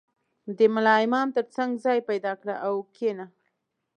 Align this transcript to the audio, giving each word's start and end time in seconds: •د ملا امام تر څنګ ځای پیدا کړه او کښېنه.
•د 0.57 0.59
ملا 0.73 0.95
امام 1.05 1.27
تر 1.37 1.45
څنګ 1.55 1.71
ځای 1.85 1.99
پیدا 2.09 2.33
کړه 2.41 2.55
او 2.65 2.73
کښېنه. 2.93 3.25